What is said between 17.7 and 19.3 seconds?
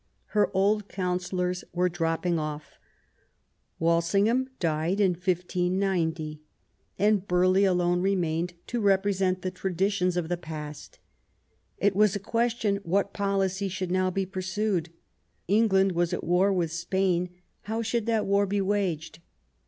should that war be waged